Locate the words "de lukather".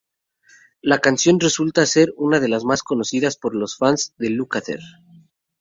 4.17-4.79